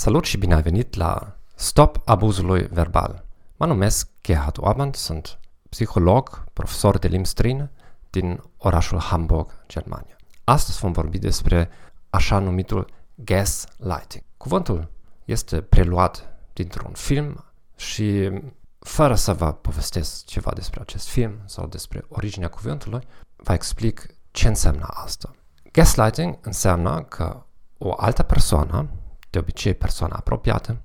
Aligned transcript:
Salut 0.00 0.24
și 0.24 0.36
bine 0.36 0.54
ai 0.54 0.62
venit 0.62 0.94
la 0.94 1.36
Stop 1.54 2.00
abuzului 2.04 2.66
verbal. 2.66 3.24
Mă 3.56 3.66
numesc 3.66 4.08
Gerhard 4.22 4.56
Orban, 4.60 4.92
sunt 4.92 5.38
psiholog, 5.68 6.44
profesor 6.52 6.98
de 6.98 7.08
limbi 7.08 7.26
străine 7.26 7.70
din 8.10 8.42
orașul 8.56 8.98
Hamburg, 9.00 9.64
Germania. 9.68 10.16
Astăzi 10.44 10.78
vom 10.78 10.92
vorbi 10.92 11.18
despre 11.18 11.70
așa 12.10 12.38
numitul 12.38 12.86
gaslighting. 13.14 14.24
Cuvântul 14.36 14.90
este 15.24 15.60
preluat 15.60 16.28
dintr-un 16.52 16.92
film 16.92 17.44
și 17.76 18.30
fără 18.78 19.14
să 19.14 19.32
vă 19.32 19.52
povestesc 19.52 20.24
ceva 20.24 20.50
despre 20.54 20.80
acest 20.80 21.08
film 21.08 21.38
sau 21.44 21.66
despre 21.66 22.04
originea 22.08 22.48
cuvântului, 22.48 23.06
vă 23.36 23.52
explic 23.52 24.06
ce 24.30 24.48
înseamnă 24.48 24.86
asta. 24.86 25.34
Gaslighting 25.72 26.38
înseamnă 26.40 27.02
că 27.02 27.42
o 27.78 27.94
altă 27.96 28.22
persoană 28.22 28.88
de 29.30 29.38
obicei 29.38 29.74
persoana 29.74 30.16
apropiată, 30.16 30.82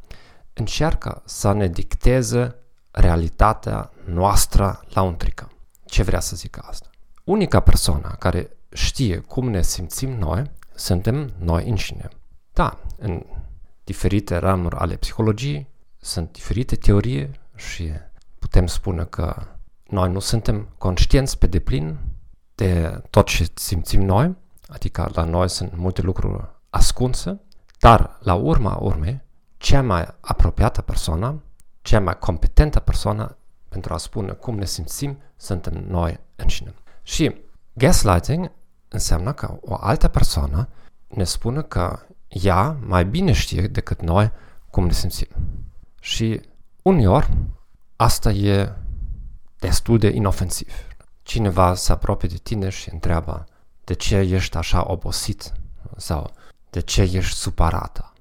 încearcă 0.54 1.21
să 1.25 1.51
ne 1.51 1.68
dicteze 1.68 2.56
realitatea 2.92 3.92
noastră 4.06 4.83
la 4.89 5.02
untrică. 5.02 5.52
Ce 5.86 6.04
vrea 6.04 6.19
să 6.19 6.36
zică 6.36 6.66
asta? 6.69 6.89
Unica 7.24 7.60
persoană 7.60 8.16
care 8.19 8.57
știe 8.74 9.18
cum 9.18 9.50
ne 9.50 9.61
simțim 9.61 10.10
noi, 10.10 10.52
suntem 10.75 11.33
noi 11.38 11.69
înșine. 11.69 12.10
Da, 12.54 12.79
în 12.97 13.25
diferite 13.83 14.38
ramuri 14.38 14.75
ale 14.75 14.96
psihologiei 14.96 15.68
sunt 15.97 16.32
diferite 16.32 16.75
teorie 16.75 17.32
și 17.55 17.91
putem 18.39 18.68
spune 18.68 19.04
că 19.04 19.36
noi 19.88 20.11
nu 20.11 20.19
suntem 20.19 20.69
conștienți 20.77 21.38
pe 21.38 21.47
deplin 21.47 21.97
de 22.55 23.02
tot 23.10 23.25
ce 23.25 23.47
simțim 23.54 24.02
noi, 24.02 24.36
adică 24.68 25.10
la 25.14 25.24
noi 25.24 25.50
sunt 25.50 25.75
multe 25.77 26.02
lucruri 26.02 26.43
ascunse 26.69 27.41
dar, 27.79 28.18
la 28.20 28.34
urma 28.34 28.78
urmei, 28.82 29.21
cea 29.57 29.82
mai 29.82 30.16
apropiată 30.20 30.82
persoană, 30.82 31.43
cea 31.82 32.00
mai 32.00 32.20
competentă 32.20 32.80
persoană 32.80 33.38
pentru 33.69 33.94
a 33.94 33.97
spune 33.97 34.31
cum 34.31 34.55
ne 34.55 34.66
simțim, 34.66 35.17
suntem 35.36 35.86
noi 35.88 36.19
înșine. 36.36 36.73
Și 37.03 37.36
gaslighting 37.73 38.52
înseamnă 38.88 39.33
că 39.33 39.58
o 39.61 39.77
altă 39.80 40.08
persoană 40.08 40.69
ne 41.08 41.23
spune 41.23 41.61
că 41.61 41.99
ea 42.27 42.77
mai 42.86 43.05
bine 43.05 43.31
știe 43.31 43.67
decât 43.67 44.02
noi 44.02 44.31
cum 44.69 44.86
ne 44.86 44.92
simțim. 44.92 45.27
Și 45.99 46.42
uneori 46.81 47.33
asta 47.95 48.31
e 48.31 48.73
destul 49.59 49.97
de 49.97 50.08
inofensiv. 50.08 50.73
Cineva 51.23 51.73
se 51.73 51.92
apropie 51.92 52.27
de 52.27 52.38
tine 52.44 52.69
și 52.69 52.89
întreabă 52.94 53.45
de 53.83 53.94
ce 53.94 54.16
ești 54.16 54.58
așa 54.58 54.92
obosit 54.92 55.53
sau 55.97 56.31
de 56.75 56.81
ce 56.81 57.01
ești 57.01 57.35
supărată. 57.35 58.13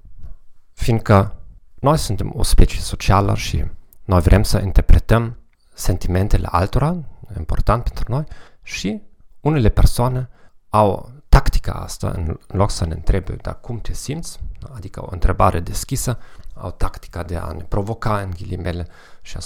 Fiindcă 0.73 1.35
noi 1.79 1.97
suntem 1.97 2.31
o 2.35 2.43
specie 2.43 2.79
socială 2.79 3.35
și 3.35 3.65
noi 4.03 4.21
vrem 4.21 4.43
să 4.43 4.59
interpretăm 4.59 5.37
sentimentele 5.73 6.47
altora, 6.51 6.95
important 7.37 7.83
pentru 7.83 8.05
noi, 8.07 8.23
și 8.61 9.01
unele 9.39 9.69
persoane 9.69 10.29
au 10.69 11.11
tactica 11.29 11.71
asta, 11.71 12.09
în 12.09 12.39
loc 12.47 12.71
să 12.71 12.85
ne 12.85 12.93
întrebe, 12.93 13.33
dar 13.33 13.59
cum 13.59 13.79
te 13.79 13.93
simți, 13.93 14.39
adică 14.75 15.01
o 15.03 15.07
întrebare 15.11 15.59
deschisă, 15.59 16.19
au 16.53 16.71
tactica 16.71 17.23
de 17.23 17.35
a 17.35 17.51
ne 17.51 17.63
provoca 17.63 18.19
în 18.19 18.29
ghilimele 18.29 18.87
și 19.21 19.37
a 19.37 19.39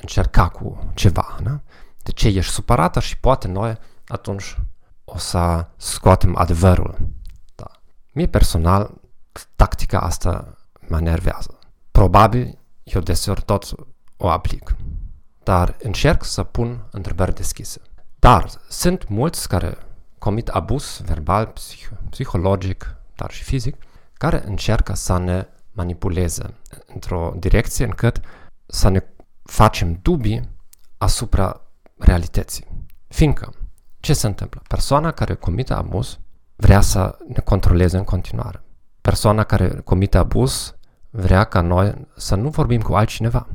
încerca 0.00 0.48
cu 0.48 0.90
ceva. 0.94 1.36
Da? 1.42 1.60
De 2.02 2.10
ce 2.12 2.28
ești 2.28 2.52
supărată 2.52 3.00
și 3.00 3.18
poate 3.18 3.48
noi 3.48 3.78
atunci 4.06 4.58
o 5.04 5.18
să 5.18 5.66
scoatem 5.76 6.36
adevărul 6.36 7.11
Mie 8.14 8.26
personal, 8.26 9.00
tactica 9.56 10.00
asta 10.00 10.56
mă 10.88 11.00
nervează. 11.00 11.58
Probabil 11.90 12.58
eu 12.82 13.00
deseori 13.00 13.42
tot 13.42 13.74
o 14.16 14.28
aplic. 14.28 14.76
Dar 15.42 15.76
încerc 15.82 16.24
să 16.24 16.42
pun 16.42 16.84
întrebări 16.90 17.34
deschise. 17.34 17.80
Dar 18.18 18.50
sunt 18.68 19.08
mulți 19.08 19.48
care 19.48 19.78
comit 20.18 20.48
abuz 20.48 21.00
verbal, 21.04 21.46
psih- 21.46 21.98
psihologic, 22.10 22.96
dar 23.14 23.30
și 23.30 23.42
fizic, 23.42 23.76
care 24.12 24.46
încearcă 24.46 24.94
să 24.94 25.18
ne 25.18 25.46
manipuleze 25.72 26.54
într-o 26.86 27.34
direcție 27.38 27.84
încât 27.84 28.20
să 28.66 28.88
ne 28.88 29.04
facem 29.42 29.98
dubii 30.02 30.48
asupra 30.98 31.60
realității. 31.98 32.86
Fiindcă, 33.08 33.52
ce 34.00 34.12
se 34.12 34.26
întâmplă? 34.26 34.62
Persoana 34.68 35.12
care 35.12 35.34
comite 35.34 35.72
abuz 35.72 36.18
vrea 36.62 36.80
să 36.80 37.18
ne 37.28 37.40
controleze 37.40 37.96
în 37.96 38.04
continuare. 38.04 38.62
Persoana 39.00 39.44
care 39.44 39.68
comite 39.68 40.18
abuz 40.18 40.74
vrea 41.10 41.44
ca 41.44 41.60
noi 41.60 42.08
să 42.16 42.34
nu 42.34 42.48
vorbim 42.48 42.80
cu 42.80 42.92
altcineva. 42.94 43.46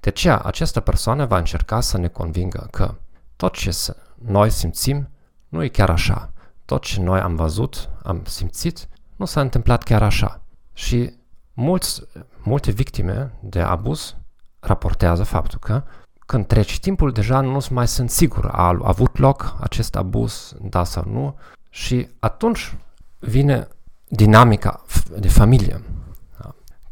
De 0.00 0.08
aceea, 0.08 0.38
această 0.38 0.80
persoană 0.80 1.26
va 1.26 1.38
încerca 1.38 1.80
să 1.80 1.98
ne 1.98 2.08
convingă 2.08 2.68
că 2.70 2.94
tot 3.36 3.52
ce 3.52 3.70
noi 4.14 4.50
simțim 4.50 5.08
nu 5.48 5.62
e 5.62 5.68
chiar 5.68 5.90
așa. 5.90 6.32
Tot 6.64 6.82
ce 6.82 7.00
noi 7.00 7.20
am 7.20 7.34
văzut, 7.34 7.88
am 8.02 8.22
simțit, 8.24 8.88
nu 9.16 9.24
s-a 9.24 9.40
întâmplat 9.40 9.82
chiar 9.82 10.02
așa. 10.02 10.42
Și 10.72 11.14
mulți, 11.52 12.02
multe 12.42 12.70
victime 12.70 13.32
de 13.42 13.60
abuz 13.60 14.16
raportează 14.60 15.22
faptul 15.22 15.58
că 15.58 15.82
când 16.26 16.46
treci 16.46 16.80
timpul, 16.80 17.12
deja 17.12 17.40
nu 17.40 17.58
mai 17.70 17.88
sunt 17.88 18.10
sigur 18.10 18.48
a 18.52 18.78
avut 18.82 19.18
loc 19.18 19.56
acest 19.60 19.96
abuz, 19.96 20.54
da 20.60 20.84
sau 20.84 21.04
nu, 21.06 21.36
și 21.70 22.08
atunci 22.18 22.76
vine 23.18 23.68
dinamica 24.08 24.84
de 25.18 25.28
familie. 25.28 25.82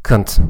Când 0.01 0.41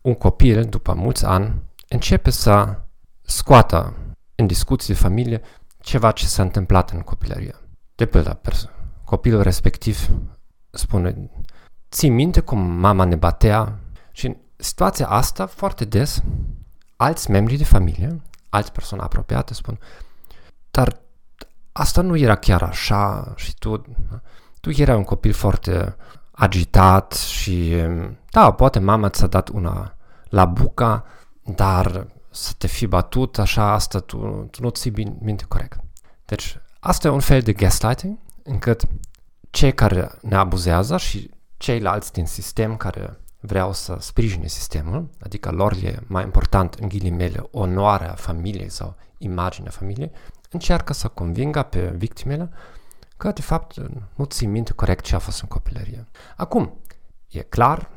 un 0.00 0.14
copil, 0.14 0.64
după 0.64 0.94
mulți 0.94 1.24
ani, 1.24 1.62
începe 1.88 2.30
să 2.30 2.78
scoată 3.22 3.94
în 4.34 4.46
discuții 4.46 4.94
de 4.94 5.00
familie 5.00 5.42
ceva 5.80 6.10
ce 6.10 6.26
s-a 6.26 6.42
întâmplat 6.42 6.90
în 6.90 7.00
copilărie. 7.00 7.54
De 7.94 8.06
pildă, 8.06 8.40
copilul 9.04 9.42
respectiv 9.42 10.08
spune, 10.70 11.30
ții 11.90 12.08
minte 12.08 12.40
cum 12.40 12.58
mama 12.58 13.04
ne 13.04 13.16
batea? 13.16 13.78
Și 14.12 14.26
în 14.26 14.36
situația 14.56 15.08
asta, 15.08 15.46
foarte 15.46 15.84
des, 15.84 16.22
alți 16.96 17.30
membri 17.30 17.56
de 17.56 17.64
familie, 17.64 18.20
alți 18.48 18.72
persoane 18.72 19.02
apropiate 19.02 19.54
spun, 19.54 19.78
dar 20.70 21.00
asta 21.78 22.00
nu 22.00 22.16
era 22.16 22.34
chiar 22.34 22.62
așa 22.62 23.32
și 23.36 23.54
tu, 23.58 23.82
tu 24.60 24.70
erai 24.70 24.96
un 24.96 25.04
copil 25.04 25.32
foarte 25.32 25.96
agitat 26.30 27.12
și 27.12 27.74
da, 28.30 28.52
poate 28.52 28.78
mama 28.78 29.08
ți-a 29.08 29.26
dat 29.26 29.48
una 29.48 29.94
la 30.28 30.44
buca, 30.44 31.04
dar 31.42 32.06
să 32.30 32.52
te 32.58 32.66
fi 32.66 32.86
batut 32.86 33.38
așa, 33.38 33.72
asta 33.72 33.98
tu, 33.98 34.48
tu 34.50 34.62
nu 34.62 34.68
ții 34.68 35.16
minte 35.20 35.44
corect. 35.48 35.80
Deci, 36.24 36.58
asta 36.80 37.08
e 37.08 37.10
un 37.10 37.20
fel 37.20 37.40
de 37.40 37.52
gaslighting, 37.52 38.18
încât 38.42 38.82
cei 39.50 39.74
care 39.74 40.10
ne 40.20 40.36
abuzează 40.36 40.96
și 40.96 41.30
ceilalți 41.56 42.12
din 42.12 42.26
sistem 42.26 42.76
care 42.76 43.18
vreau 43.40 43.72
să 43.72 43.96
sprijine 44.00 44.46
sistemul, 44.46 45.10
adică 45.20 45.50
lor 45.50 45.72
e 45.72 45.98
mai 46.06 46.22
important 46.22 46.74
în 46.74 46.88
ghilimele 46.88 47.48
onoarea 47.50 48.14
familiei 48.14 48.68
sau 48.68 48.96
imaginea 49.18 49.70
familiei, 49.70 50.10
încearcă 50.50 50.92
să 50.92 51.08
convingă 51.08 51.62
pe 51.62 51.88
victimele 51.88 52.50
că 53.16 53.30
de 53.30 53.40
fapt 53.40 53.76
nu 54.14 54.24
ții 54.24 54.46
minte 54.46 54.72
corect 54.72 55.04
ce 55.04 55.14
a 55.14 55.18
fost 55.18 55.40
în 55.40 55.48
copilărie. 55.48 56.06
Acum, 56.36 56.72
e 57.28 57.40
clar 57.42 57.90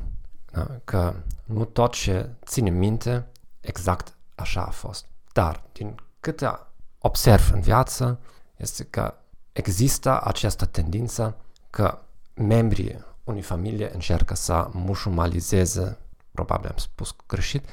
da, 0.50 0.66
că 0.84 1.14
nu 1.44 1.64
tot 1.64 1.92
ce 1.92 2.28
ține 2.44 2.70
minte 2.70 3.26
exact 3.60 4.14
așa 4.34 4.62
a 4.62 4.70
fost. 4.70 5.06
Dar 5.32 5.62
din 5.72 5.94
câte 6.20 6.58
observ 6.98 7.50
în 7.52 7.60
viață 7.60 8.20
este 8.56 8.84
că 8.84 9.14
există 9.52 10.20
această 10.22 10.64
tendință 10.64 11.36
că 11.70 11.98
membrii 12.34 13.04
unei 13.24 13.42
familie 13.42 13.94
încearcă 13.94 14.34
să 14.34 14.68
mușumalizeze, 14.72 15.98
probabil 16.32 16.68
am 16.70 16.76
spus 16.76 17.14
greșit, 17.26 17.68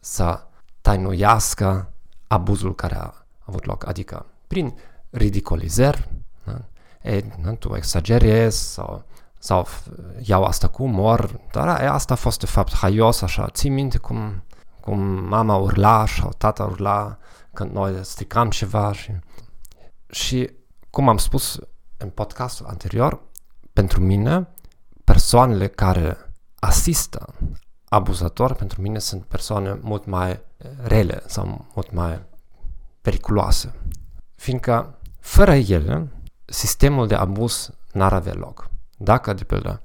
să 0.00 0.46
tainuiască 0.80 1.92
abuzul 2.26 2.74
care 2.74 2.96
a 2.96 3.25
avut 3.46 3.64
loc, 3.64 3.86
adică 3.86 4.26
prin 4.46 4.78
ridicolizări, 5.10 6.08
da? 6.44 6.64
e, 7.02 7.24
da, 7.42 7.54
tu 7.54 7.76
exagerezi 7.76 8.72
sau, 8.72 9.04
sau 9.38 9.66
iau 10.22 10.44
asta 10.44 10.68
cu 10.68 10.82
umor, 10.82 11.40
dar 11.52 11.80
e, 11.80 11.88
asta 11.88 12.12
a 12.12 12.16
fost 12.16 12.40
de 12.40 12.46
fapt 12.46 12.74
haios, 12.74 13.22
așa, 13.22 13.48
ții 13.48 13.70
minte 13.70 13.98
cum, 13.98 14.44
cum 14.80 14.98
mama 15.28 15.56
urla 15.56 16.06
sau 16.06 16.32
tata 16.38 16.64
urla 16.64 17.18
când 17.52 17.72
noi 17.72 18.04
stricam 18.04 18.50
ceva 18.50 18.92
și, 18.92 19.12
și 20.10 20.50
cum 20.90 21.08
am 21.08 21.16
spus 21.16 21.58
în 21.96 22.08
podcastul 22.08 22.66
anterior, 22.66 23.20
pentru 23.72 24.00
mine, 24.00 24.48
persoanele 25.04 25.68
care 25.68 26.16
asistă 26.58 27.34
abuzator, 27.88 28.54
pentru 28.54 28.80
mine 28.80 28.98
sunt 28.98 29.24
persoane 29.24 29.78
mult 29.82 30.04
mai 30.04 30.40
rele 30.82 31.22
sau 31.26 31.66
mult 31.74 31.92
mai 31.92 32.22
periculoase. 33.06 33.74
Fiindcă 34.34 34.98
fără 35.20 35.54
ele, 35.54 36.08
sistemul 36.44 37.06
de 37.06 37.14
abuz 37.14 37.70
n-ar 37.92 38.12
avea 38.12 38.34
loc. 38.34 38.70
Dacă, 38.96 39.32
de 39.32 39.44
pildă, 39.44 39.82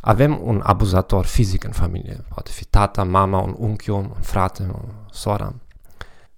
avem 0.00 0.38
un 0.42 0.60
abuzator 0.64 1.24
fizic 1.24 1.64
în 1.64 1.72
familie. 1.72 2.24
Poate 2.28 2.50
fi 2.50 2.64
tata, 2.64 3.04
mama, 3.04 3.40
un 3.40 3.54
unchi, 3.58 3.90
un 3.90 4.14
frate, 4.20 4.70
o 4.72 4.78
soră. 5.10 5.60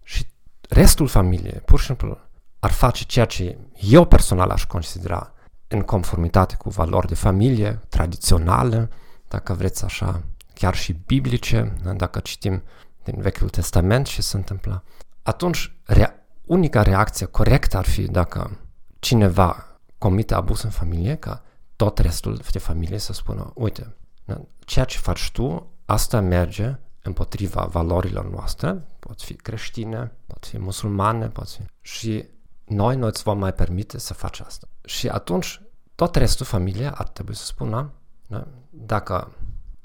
Și 0.02 0.26
restul 0.68 1.06
familiei, 1.06 1.60
pur 1.64 1.78
și 1.78 1.86
simplu, 1.86 2.18
ar 2.58 2.70
face 2.70 3.04
ceea 3.04 3.24
ce 3.24 3.58
eu 3.80 4.04
personal 4.04 4.50
aș 4.50 4.64
considera 4.64 5.32
în 5.68 5.80
conformitate 5.80 6.56
cu 6.56 6.70
valori 6.70 7.06
de 7.06 7.14
familie, 7.14 7.80
tradiționale, 7.88 8.88
dacă 9.28 9.52
vreți 9.52 9.84
așa, 9.84 10.22
chiar 10.54 10.74
și 10.74 10.92
biblice, 11.06 11.72
da, 11.82 11.92
dacă 11.92 12.18
citim 12.18 12.62
din 13.04 13.20
Vechiul 13.20 13.48
Testament 13.48 14.06
ce 14.06 14.22
se 14.22 14.36
întâmplă, 14.36 14.84
atunci 15.22 15.76
rea- 15.84 16.15
unica 16.46 16.82
reacție 16.82 17.26
corectă 17.26 17.76
ar 17.76 17.84
fi 17.84 18.06
dacă 18.06 18.58
cineva 18.98 19.78
comite 19.98 20.34
abuz 20.34 20.62
în 20.62 20.70
familie, 20.70 21.14
ca 21.14 21.42
tot 21.76 21.98
restul 21.98 22.40
de 22.52 22.58
familie 22.58 22.98
să 22.98 23.12
spună, 23.12 23.52
uite, 23.54 23.96
da, 24.24 24.40
ceea 24.58 24.84
ce 24.84 24.98
faci 24.98 25.30
tu, 25.30 25.72
asta 25.84 26.20
merge 26.20 26.78
împotriva 27.02 27.64
valorilor 27.64 28.30
noastre, 28.30 28.84
pot 28.98 29.22
fi 29.22 29.34
creștine, 29.34 30.12
pot 30.26 30.46
fi 30.46 30.58
musulmane, 30.58 31.28
pot 31.28 31.48
fi... 31.48 31.60
Și 31.80 32.24
noi 32.64 32.96
nu 32.96 33.06
îți 33.06 33.22
vom 33.22 33.38
mai 33.38 33.52
permite 33.52 33.98
să 33.98 34.14
faci 34.14 34.40
asta. 34.40 34.66
Și 34.84 35.08
atunci 35.08 35.60
tot 35.94 36.16
restul 36.16 36.46
familiei 36.46 36.90
ar 36.90 37.08
trebui 37.08 37.34
să 37.34 37.44
spună, 37.44 37.92
da, 38.26 38.46
dacă 38.70 39.32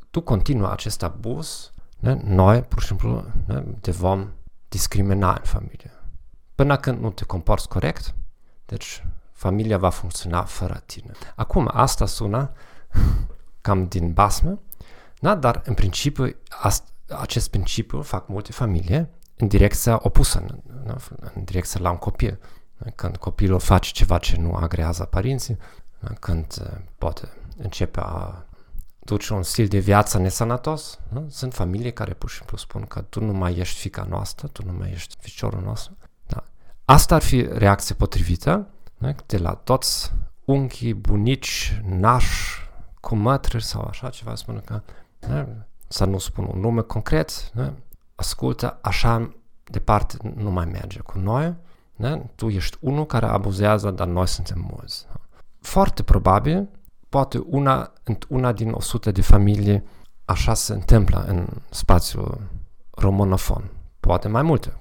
tu 0.09 0.21
continui 0.21 0.69
acest 0.69 1.03
abuz, 1.03 1.71
da, 1.99 2.17
noi 2.23 2.61
pur 2.61 2.81
și 2.81 2.87
simplu 2.87 3.25
da, 3.47 3.63
te 3.81 3.91
vom 3.91 4.27
discrimina 4.67 5.29
în 5.29 5.43
familie. 5.43 5.91
Până 6.61 6.77
când 6.77 6.99
nu 6.99 7.09
te 7.09 7.23
comporți 7.23 7.67
corect, 7.67 8.15
deci 8.65 9.05
familia 9.31 9.77
va 9.77 9.89
funcționa 9.89 10.43
fără 10.43 10.83
tine. 10.85 11.11
Acum, 11.35 11.69
asta 11.73 12.05
sună 12.05 12.51
cam 13.61 13.87
din 13.87 14.13
basmă, 14.13 14.59
da? 15.19 15.35
dar 15.35 15.61
în 15.65 15.73
principiu 15.73 16.35
ast, 16.49 16.83
acest 17.07 17.49
principiu 17.49 18.01
fac 18.01 18.27
multe 18.27 18.51
familii 18.51 19.07
în 19.37 19.47
direcția 19.47 19.99
opusă, 20.01 20.39
în, 20.39 20.61
în 21.35 21.43
direcția 21.43 21.79
la 21.81 21.89
un 21.89 21.97
copil. 21.97 22.39
Când 22.95 23.17
copilul 23.17 23.59
face 23.59 23.91
ceva 23.91 24.17
ce 24.17 24.37
nu 24.37 24.53
agrează 24.53 25.03
părinții, 25.03 25.57
când 26.19 26.45
uh, 26.61 26.79
poate 26.97 27.29
începe 27.57 27.99
a 27.99 28.45
duce 28.99 29.33
un 29.33 29.43
stil 29.43 29.67
de 29.67 29.79
viață 29.79 30.17
nesănătos, 30.17 30.99
nu? 31.09 31.25
sunt 31.29 31.53
familii 31.53 31.93
care 31.93 32.13
pur 32.13 32.29
și 32.29 32.35
simplu 32.35 32.57
spun 32.57 32.85
că 32.85 33.01
tu 33.01 33.23
nu 33.23 33.33
mai 33.33 33.57
ești 33.57 33.79
fica 33.79 34.05
noastră, 34.09 34.47
tu 34.47 34.65
nu 34.65 34.71
mai 34.71 34.91
ești 34.91 35.15
ficiorul 35.19 35.61
nostru. 35.61 35.97
Da. 36.91 36.97
Asta 36.97 37.15
ar 37.15 37.21
fi 37.21 37.47
reacție 37.51 37.95
potrivită 37.95 38.67
nu? 38.97 39.15
de 39.25 39.37
la 39.37 39.53
toți 39.53 40.11
unchii, 40.45 40.93
bunici, 40.93 41.81
nași, 41.85 42.69
cumătri 42.99 43.63
sau 43.63 43.81
așa 43.81 44.09
ceva, 44.09 44.35
spune 44.35 44.59
că 44.59 44.81
nu? 45.27 45.47
să 45.87 46.05
nu 46.05 46.17
spun 46.17 46.49
un 46.53 46.59
nume 46.59 46.81
concret, 46.81 47.51
nu? 47.53 47.73
ascultă, 48.15 48.79
așa 48.81 49.33
departe 49.63 50.17
nu 50.35 50.51
mai 50.51 50.65
merge 50.65 50.99
cu 50.99 51.17
noi, 51.17 51.55
nu? 51.95 52.31
tu 52.35 52.47
ești 52.47 52.77
unul 52.79 53.05
care 53.05 53.25
abuzează, 53.25 53.91
dar 53.91 54.07
noi 54.07 54.27
suntem 54.27 54.69
mulți. 54.71 55.07
Foarte 55.59 56.03
probabil, 56.03 56.69
poate 57.09 57.43
una, 57.45 57.93
una 58.27 58.51
din 58.51 58.71
100 58.71 59.11
de 59.11 59.21
familii 59.21 59.83
așa 60.25 60.53
se 60.53 60.73
întâmplă 60.73 61.25
în 61.27 61.47
spațiul 61.69 62.41
românofon. 62.89 63.71
Poate 63.99 64.27
mai 64.27 64.41
multe. 64.41 64.73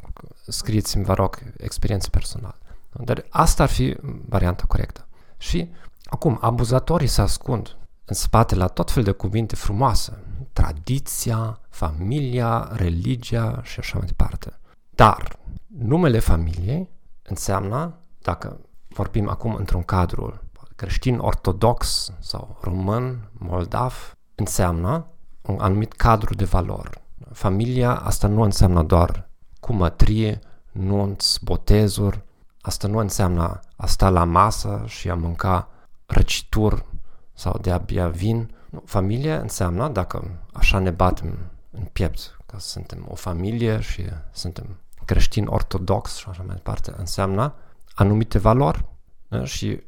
Scrieți-mi, 0.50 1.04
vă 1.04 1.14
rog, 1.14 1.38
experiență 1.56 2.10
personală. 2.10 2.58
Dar 3.04 3.24
asta 3.30 3.62
ar 3.62 3.68
fi 3.68 3.96
varianta 4.28 4.64
corectă. 4.68 5.06
Și 5.36 5.70
acum, 6.04 6.38
abuzatorii 6.40 7.06
se 7.06 7.20
ascund 7.20 7.76
în 8.04 8.14
spate 8.14 8.54
la 8.54 8.66
tot 8.66 8.90
fel 8.90 9.02
de 9.02 9.10
cuvinte 9.10 9.56
frumoase. 9.56 10.24
Tradiția, 10.52 11.60
familia, 11.68 12.68
religia 12.72 13.60
și 13.62 13.78
așa 13.78 13.98
mai 13.98 14.06
departe. 14.06 14.58
Dar 14.90 15.38
numele 15.66 16.18
familiei 16.18 16.88
înseamnă, 17.22 17.98
dacă 18.18 18.60
vorbim 18.88 19.28
acum 19.28 19.54
într-un 19.54 19.82
cadru 19.82 20.40
creștin 20.80 21.18
ortodox 21.18 22.12
sau 22.18 22.58
român, 22.60 23.28
moldav, 23.32 24.16
înseamnă 24.34 25.06
un 25.42 25.56
anumit 25.58 25.92
cadru 25.92 26.34
de 26.34 26.44
valori. 26.44 27.02
Familia, 27.32 27.96
asta 27.96 28.28
nu 28.28 28.42
înseamnă 28.42 28.82
doar 28.82 29.29
cumătrie, 29.70 30.38
nunți, 30.72 31.44
botezuri, 31.44 32.22
asta 32.60 32.88
nu 32.88 32.98
înseamnă 32.98 33.60
a 33.76 33.86
sta 33.86 34.08
la 34.08 34.24
masă 34.24 34.84
și 34.86 35.10
a 35.10 35.14
mânca 35.14 35.68
răcituri 36.06 36.84
sau 37.32 37.58
de 37.60 37.70
a 37.70 37.78
bea 37.78 38.08
vin. 38.08 38.50
Nu, 38.70 38.82
familia 38.86 39.40
înseamnă, 39.40 39.88
dacă 39.88 40.30
așa 40.52 40.78
ne 40.78 40.90
batem 40.90 41.38
în 41.70 41.84
piept, 41.92 42.36
că 42.46 42.56
suntem 42.58 43.06
o 43.08 43.14
familie 43.14 43.80
și 43.80 44.02
suntem 44.32 44.78
creștini 45.04 45.46
ortodox 45.46 46.16
și 46.16 46.26
așa 46.28 46.42
mai 46.46 46.54
departe, 46.54 46.94
înseamnă 46.96 47.54
anumite 47.94 48.38
valori 48.38 48.84
da? 49.28 49.44
și 49.44 49.80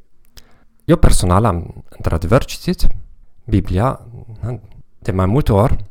eu 0.85 0.95
personal 0.95 1.45
am 1.45 1.83
într-adevăr 1.89 2.45
citit 2.45 2.87
Biblia 3.45 3.99
de 4.99 5.11
mai 5.11 5.25
multe 5.25 5.51
ori 5.51 5.85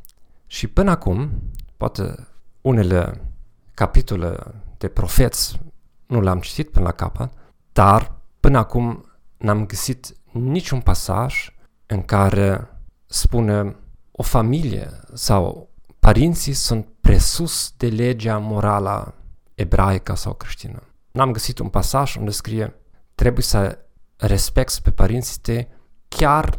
și 0.46 0.66
până 0.66 0.90
acum, 0.90 1.30
poate 1.76 2.28
unele 2.60 3.31
capitole 3.74 4.36
de 4.78 4.88
profeți 4.88 5.60
nu 6.06 6.20
le-am 6.20 6.40
citit 6.40 6.70
până 6.70 6.84
la 6.84 6.92
capăt, 6.92 7.32
dar 7.72 8.12
până 8.40 8.58
acum 8.58 9.06
n-am 9.36 9.66
găsit 9.66 10.16
niciun 10.32 10.80
pasaj 10.80 11.54
în 11.86 12.02
care 12.02 12.68
spune 13.06 13.76
o 14.10 14.22
familie 14.22 14.90
sau 15.14 15.68
părinții 15.98 16.52
sunt 16.52 16.86
presus 17.00 17.72
de 17.76 17.88
legea 17.88 18.38
morală 18.38 19.14
ebraică 19.54 20.14
sau 20.14 20.34
creștină. 20.34 20.82
N-am 21.10 21.32
găsit 21.32 21.58
un 21.58 21.68
pasaj 21.68 22.16
unde 22.16 22.30
scrie 22.30 22.74
trebuie 23.14 23.44
să 23.44 23.78
respecti 24.16 24.82
pe 24.82 24.90
părinții 24.90 25.38
tăi 25.42 25.68
chiar 26.08 26.58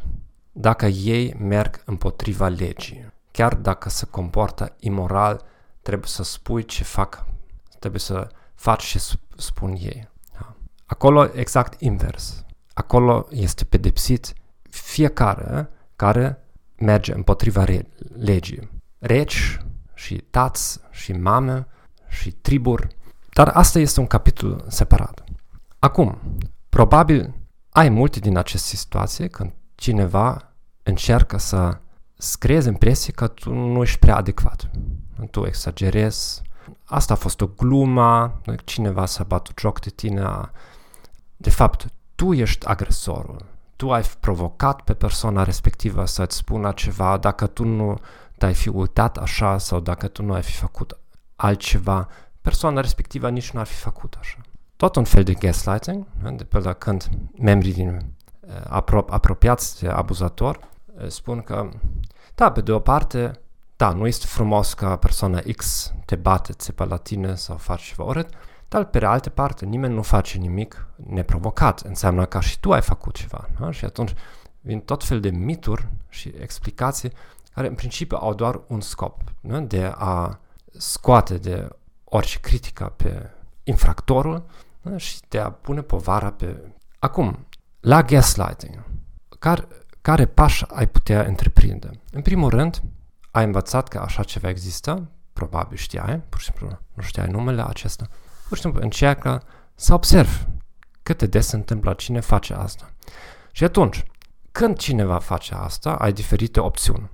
dacă 0.51 0.86
ei 0.86 1.33
merg 1.39 1.81
împotriva 1.86 2.48
legii. 2.48 3.12
Chiar 3.31 3.56
dacă 3.56 3.89
se 3.89 4.06
comportă 4.06 4.75
imoral, 4.80 5.45
trebuie 5.83 6.07
să 6.07 6.24
spui 6.24 6.65
ce 6.65 6.83
fac, 6.83 7.25
trebuie 7.80 8.01
să 8.01 8.27
faci 8.56 8.83
ce 8.83 9.01
spun 9.38 9.71
ei. 9.71 10.09
Da. 10.33 10.56
Acolo 10.85 11.30
exact 11.33 11.81
invers. 11.81 12.45
Acolo 12.74 13.27
este 13.30 13.63
pedepsit 13.63 14.33
fiecare 14.69 15.69
care 15.95 16.38
merge 16.77 17.13
împotriva 17.13 17.65
legii. 18.18 18.69
Reci 19.00 19.59
și 19.94 20.15
tați 20.15 20.79
și 20.91 21.12
mame 21.12 21.67
și 22.07 22.31
triburi. 22.31 22.88
Dar 23.34 23.48
asta 23.48 23.79
este 23.79 24.00
un 24.00 24.07
capitol 24.07 24.65
separat. 24.67 25.24
Acum, 25.79 26.19
probabil 26.69 27.34
ai 27.69 27.89
multe 27.89 28.19
din 28.19 28.38
aceste 28.38 28.75
situații 28.75 29.29
când 29.29 29.51
cineva 29.75 30.53
încearcă 30.84 31.38
să 31.38 31.79
creezi 32.39 32.67
impresie 32.67 33.13
că 33.13 33.27
tu 33.27 33.53
nu 33.53 33.81
ești 33.81 34.00
prea 34.00 34.15
adecvat. 34.15 34.69
Tu 35.32 35.46
exagerezi. 35.46 36.42
Asta 36.86 37.13
a 37.13 37.18
fost 37.18 37.42
o 37.42 37.48
glumă, 37.58 38.42
cineva 38.63 39.06
s-a 39.06 39.24
batut 39.24 39.60
joc 39.60 39.82
de 39.82 39.89
tine. 39.89 40.51
De 41.38 41.50
fapt, 41.50 41.86
tu 42.15 42.34
ești 42.34 42.65
agresorul. 42.65 43.46
Tu 43.75 43.92
ai 43.92 44.03
provocat 44.20 44.82
pe 44.82 44.94
persoana 44.94 45.44
respectivă 45.44 46.06
să-ți 46.06 46.36
spună 46.36 46.72
ceva 46.72 47.18
dacă 47.18 47.48
tu 47.48 47.63
nu 47.63 47.98
te-ai 48.38 48.53
fi 48.53 48.70
uitat 48.70 49.18
așa 49.18 49.58
sau 49.58 49.80
dacă 49.80 50.08
tu 50.08 50.24
nu 50.24 50.34
ai 50.34 50.42
fi 50.42 50.56
făcut 50.56 50.98
altceva, 51.36 52.08
persoana 52.42 52.82
respectivă 52.82 53.30
nici 53.30 53.51
nu 53.51 53.60
ar 53.60 53.65
fi 53.65 53.75
făcut 53.75 54.15
așa 54.20 54.38
tot 54.84 54.96
un 54.96 55.03
fel 55.03 55.24
de 55.24 55.34
gaslighting, 55.34 56.06
de 56.36 56.44
pildă 56.44 56.74
când 56.74 57.10
membrii 57.38 57.74
din 57.74 58.15
uh, 58.39 58.82
apro- 58.82 59.10
apropiați 59.10 59.82
de 59.82 59.88
abuzator 59.88 60.60
uh, 60.86 61.08
spun 61.08 61.42
că, 61.42 61.70
da, 62.36 62.51
pe 62.51 62.62
de 62.62 62.72
o 62.72 62.80
parte, 62.80 63.39
da, 63.83 63.91
nu 63.91 64.07
este 64.07 64.25
frumos 64.25 64.73
ca 64.73 64.95
persoana 64.95 65.41
X 65.55 65.93
te 66.05 66.15
bate, 66.15 66.53
țipă 66.53 66.83
la 66.83 66.97
tine 66.97 67.35
sau 67.35 67.57
face 67.57 67.83
ceva 67.85 68.03
urât, 68.03 68.29
dar 68.67 68.85
pe 68.85 68.99
de 68.99 69.05
altă 69.05 69.29
parte 69.29 69.65
nimeni 69.65 69.93
nu 69.93 70.01
face 70.01 70.37
nimic 70.37 70.87
neprovocat, 70.95 71.79
înseamnă 71.79 72.25
că 72.25 72.39
și 72.39 72.59
tu 72.59 72.73
ai 72.73 72.81
făcut 72.81 73.15
ceva. 73.15 73.49
Da? 73.59 73.71
Și 73.71 73.85
atunci 73.85 74.13
vin 74.61 74.79
tot 74.79 75.03
fel 75.03 75.19
de 75.19 75.29
mituri 75.29 75.87
și 76.09 76.33
explicații 76.39 77.11
care 77.53 77.67
în 77.67 77.75
principiu 77.75 78.17
au 78.21 78.33
doar 78.33 78.61
un 78.67 78.81
scop, 78.81 79.21
da? 79.41 79.59
de 79.59 79.93
a 79.95 80.39
scoate 80.77 81.37
de 81.37 81.67
orice 82.03 82.39
critică 82.39 82.93
pe 82.95 83.29
infractorul 83.63 84.45
da? 84.81 84.97
și 84.97 85.19
de 85.27 85.39
a 85.39 85.51
pune 85.51 85.81
povara 85.81 86.31
pe... 86.31 86.57
Acum, 86.99 87.45
la 87.79 88.01
gaslighting, 88.01 88.83
care, 89.39 89.67
care 90.01 90.25
pași 90.25 90.65
ai 90.67 90.87
putea 90.87 91.23
întreprinde? 91.23 91.89
În 92.11 92.21
primul 92.21 92.49
rând, 92.49 92.81
ai 93.33 93.43
învățat 93.43 93.87
că 93.87 93.99
așa 93.99 94.23
ceva 94.23 94.49
există, 94.49 95.09
probabil 95.33 95.77
știai, 95.77 96.19
pur 96.29 96.39
și 96.39 96.45
simplu 96.45 96.79
nu 96.93 97.01
știai 97.01 97.27
numele 97.27 97.67
acesta, 97.67 98.07
pur 98.47 98.57
și 98.57 98.63
simplu 98.63 98.81
încearcă 98.81 99.43
să 99.75 99.93
observi 99.93 100.45
cât 101.03 101.17
de 101.17 101.25
des 101.25 101.47
se 101.47 101.55
întâmplă, 101.55 101.93
cine 101.93 102.19
face 102.19 102.53
asta. 102.53 102.93
Și 103.51 103.63
atunci, 103.63 104.03
când 104.51 104.77
cineva 104.77 105.19
face 105.19 105.53
asta, 105.53 105.95
ai 105.95 106.13
diferite 106.13 106.59
opțiuni. 106.59 107.09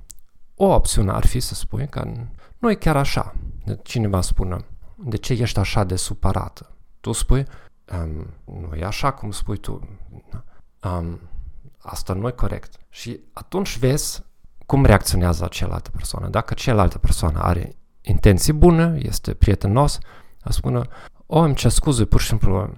O 0.55 0.65
opțiune 0.65 1.11
ar 1.11 1.25
fi 1.25 1.39
să 1.39 1.53
spui 1.53 1.87
că 1.87 2.11
nu 2.57 2.71
e 2.71 2.75
chiar 2.75 2.97
așa. 2.97 3.35
De 3.65 3.79
cineva 3.83 4.21
spune, 4.21 4.65
de 4.95 5.17
ce 5.17 5.33
ești 5.33 5.59
așa 5.59 5.83
de 5.83 5.95
supărată? 5.95 6.75
Tu 6.99 7.11
spui, 7.11 7.45
um, 7.91 8.33
nu 8.45 8.75
e 8.75 8.83
așa 8.83 9.11
cum 9.11 9.31
spui 9.31 9.57
tu. 9.57 9.99
Um, 10.83 11.19
asta 11.77 12.13
nu 12.13 12.27
e 12.27 12.31
corect. 12.31 12.77
Și 12.89 13.19
atunci 13.33 13.77
vezi 13.77 14.23
cum 14.69 14.85
reacționează 14.85 15.47
cealaltă 15.49 15.89
persoană. 15.95 16.27
Dacă 16.27 16.53
cealaltă 16.53 16.97
persoană 16.97 17.39
are 17.39 17.75
intenții 18.01 18.53
bune, 18.53 18.97
este 19.01 19.33
prietenos, 19.33 19.99
a 20.41 20.51
spune, 20.51 20.81
o, 21.25 21.39
îmi 21.39 21.55
cer 21.55 21.71
scuze, 21.71 22.05
pur 22.05 22.19
și 22.19 22.27
simplu, 22.27 22.73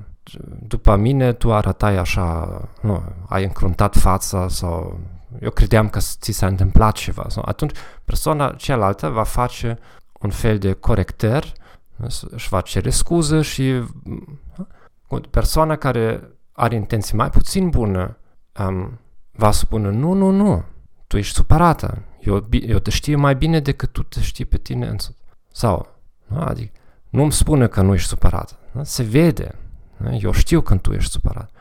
după 0.59 0.95
mine 0.95 1.33
tu 1.33 1.53
arătai 1.53 1.97
așa, 1.97 2.61
nu, 2.81 3.03
ai 3.27 3.43
încruntat 3.43 3.95
fața 3.95 4.47
sau 4.47 4.99
eu 5.41 5.49
credeam 5.49 5.89
că 5.89 5.99
ți 5.99 6.31
s-a 6.31 6.47
întâmplat 6.47 6.95
ceva. 6.95 7.25
Sau 7.27 7.43
atunci 7.45 7.77
persoana 8.05 8.49
cealaltă 8.49 9.07
va 9.07 9.23
face 9.23 9.79
un 10.21 10.29
fel 10.29 10.57
de 10.57 10.73
corecter, 10.73 11.53
își 12.29 12.49
va 12.49 12.61
cere 12.61 12.89
scuze 12.89 13.41
și 13.41 13.83
persoana 15.29 15.75
care 15.75 16.23
are 16.51 16.75
intenții 16.75 17.17
mai 17.17 17.29
puțin 17.29 17.69
bune 17.69 18.17
um, 18.67 18.99
va 19.31 19.51
spune 19.51 19.89
nu, 19.89 20.13
nu, 20.13 20.29
nu, 20.29 20.63
tu 21.11 21.17
ești 21.17 21.35
supărată, 21.35 22.03
eu, 22.19 22.47
eu 22.49 22.79
te 22.79 22.89
știu 22.89 23.19
mai 23.19 23.35
bine 23.35 23.59
decât 23.59 23.91
tu 23.91 24.03
te 24.03 24.21
știi 24.21 24.45
pe 24.45 24.57
tine 24.57 24.87
însuți. 24.87 25.21
Sau, 25.51 25.87
adică, 26.29 26.71
nu-mi 27.09 27.31
spune 27.31 27.67
că 27.67 27.81
nu 27.81 27.93
ești 27.93 28.07
supărat. 28.07 28.59
Se 28.81 29.03
vede. 29.03 29.55
Eu 30.19 30.31
știu 30.31 30.61
când 30.61 30.81
tu 30.81 30.93
ești 30.93 31.11
supărat. 31.11 31.51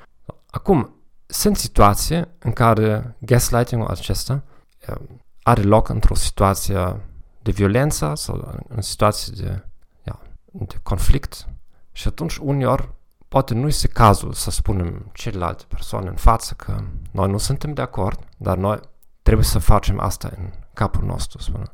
Acum, 0.50 0.94
sunt 1.26 1.56
situații 1.56 2.28
în 2.38 2.52
care 2.52 3.16
gaslighting-ul 3.18 3.88
acesta 3.88 4.42
um, 4.88 5.20
are 5.42 5.62
loc 5.62 5.88
într-o 5.88 6.14
situație 6.14 7.00
de 7.42 7.50
violență 7.50 8.12
sau 8.16 8.62
în 8.68 8.80
situație 8.80 9.32
de, 9.36 9.64
ja, 10.06 10.20
de 10.52 10.78
conflict 10.82 11.48
și 11.92 12.08
atunci 12.08 12.36
uneori 12.36 12.88
poate 13.28 13.54
nu 13.54 13.66
este 13.66 13.88
cazul 13.88 14.32
să 14.32 14.50
spunem 14.50 15.10
celelalte 15.12 15.64
persoane 15.68 16.08
în 16.08 16.16
față 16.16 16.54
că 16.54 16.82
noi 17.10 17.30
nu 17.30 17.38
suntem 17.38 17.72
de 17.72 17.82
acord, 17.82 18.18
dar 18.36 18.56
noi 18.56 18.80
trebuie 19.30 19.50
să 19.50 19.58
facem 19.58 20.00
asta 20.00 20.30
în 20.36 20.50
capul 20.72 21.04
nostru. 21.04 21.42
Spune. 21.42 21.64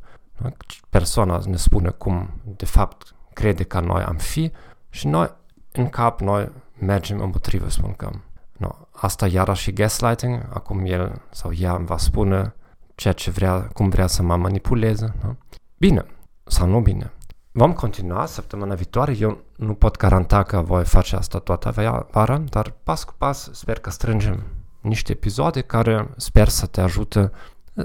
Persoana 0.88 1.40
ne 1.44 1.56
spune 1.56 1.88
cum 1.88 2.40
de 2.44 2.64
fapt 2.64 3.14
crede 3.32 3.62
că 3.62 3.80
noi 3.80 4.02
am 4.02 4.16
fi 4.16 4.52
și 4.90 5.06
noi 5.06 5.30
în 5.72 5.88
cap 5.88 6.20
noi 6.20 6.52
mergem 6.78 7.20
împotrivă, 7.20 7.68
spun 7.68 7.92
că 7.92 8.10
no, 8.56 8.68
asta 8.92 9.26
iarăși 9.26 9.72
gaslighting, 9.72 10.48
acum 10.52 10.84
el 10.84 11.22
sau 11.30 11.52
ea 11.52 11.74
îmi 11.74 11.86
va 11.86 11.96
spune 11.96 12.54
ceea 12.94 13.12
ce 13.12 13.30
vrea, 13.30 13.60
cum 13.60 13.88
vrea 13.88 14.06
să 14.06 14.22
mă 14.22 14.36
manipuleze. 14.36 15.14
No? 15.22 15.30
Bine 15.78 16.04
sau 16.44 16.68
nu 16.68 16.80
bine. 16.80 17.12
Vom 17.52 17.72
continua 17.72 18.26
săptămâna 18.26 18.74
viitoare. 18.74 19.16
Eu 19.18 19.38
nu 19.56 19.74
pot 19.74 19.96
garanta 19.96 20.42
că 20.42 20.60
voi 20.60 20.84
face 20.84 21.16
asta 21.16 21.38
toată 21.38 22.06
vara, 22.10 22.38
dar 22.38 22.74
pas 22.82 23.04
cu 23.04 23.14
pas 23.18 23.50
sper 23.52 23.78
că 23.78 23.90
strângem 23.90 24.42
niște 24.86 25.12
episoade 25.12 25.60
care 25.60 26.10
sper 26.16 26.48
să 26.48 26.66
te 26.66 26.80
ajute 26.80 27.30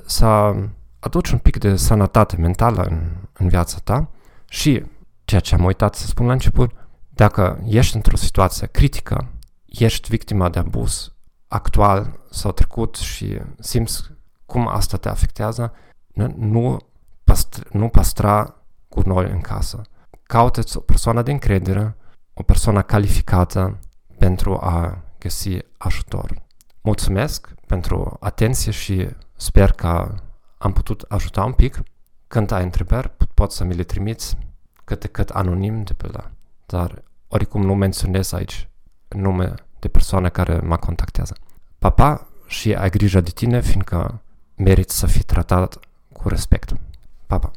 să 0.05 0.55
aduci 0.99 1.31
un 1.31 1.37
pic 1.37 1.57
de 1.57 1.75
sănătate 1.75 2.35
mentală 2.35 2.81
în, 2.81 3.01
în 3.33 3.47
viața 3.47 3.77
ta 3.83 4.09
și 4.49 4.85
ceea 5.25 5.41
ce 5.41 5.55
am 5.55 5.63
uitat 5.63 5.95
să 5.95 6.05
spun 6.05 6.25
la 6.25 6.31
început, 6.31 6.71
dacă 7.09 7.63
ești 7.65 7.95
într-o 7.95 8.15
situație 8.15 8.67
critică, 8.67 9.27
ești 9.65 10.09
victima 10.09 10.49
de 10.49 10.59
abuz 10.59 11.13
actual 11.47 12.19
sau 12.29 12.51
trecut 12.51 12.95
și 12.95 13.39
simți 13.59 14.03
cum 14.45 14.67
asta 14.67 14.97
te 14.97 15.09
afectează, 15.09 15.73
nu, 16.35 16.77
păstra, 17.23 17.63
nu 17.71 17.89
păstra 17.89 18.55
cu 18.89 19.01
noi 19.05 19.29
în 19.31 19.41
casă. 19.41 19.81
Caută-ți 20.23 20.77
o 20.77 20.79
persoană 20.79 21.21
de 21.21 21.31
încredere, 21.31 21.95
o 22.33 22.43
persoană 22.43 22.81
calificată 22.81 23.79
pentru 24.17 24.57
a 24.57 25.03
găsi 25.19 25.57
ajutor. 25.77 26.41
Mulțumesc 26.81 27.53
pentru 27.67 28.17
atenție 28.19 28.71
și 28.71 29.07
sper 29.35 29.71
că 29.71 30.15
am 30.57 30.73
putut 30.73 31.05
ajuta 31.07 31.43
un 31.43 31.53
pic. 31.53 31.83
Când 32.27 32.51
ai 32.51 32.63
întrebări, 32.63 33.11
poți 33.33 33.55
să 33.55 33.63
mi 33.63 33.73
le 33.73 33.83
trimiți 33.83 34.37
cât 34.83 34.99
de 34.99 35.07
cât 35.07 35.29
anonim 35.29 35.83
de 35.83 35.93
pe 35.93 36.07
la. 36.07 36.31
Dar 36.65 37.03
oricum 37.27 37.61
nu 37.61 37.75
menționez 37.75 38.31
aici 38.31 38.69
nume 39.07 39.53
de 39.79 39.87
persoane 39.87 40.29
care 40.29 40.59
mă 40.59 40.77
contactează. 40.77 41.35
Papa 41.79 42.27
și 42.47 42.73
ai 42.73 42.89
grijă 42.89 43.21
de 43.21 43.29
tine, 43.29 43.61
fiindcă 43.61 44.21
meriți 44.55 44.97
să 44.97 45.05
fii 45.05 45.23
tratat 45.23 45.79
cu 46.13 46.29
respect. 46.29 46.73
Papa. 47.27 47.51